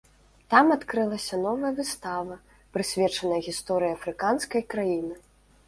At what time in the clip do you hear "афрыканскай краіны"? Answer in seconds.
3.99-5.15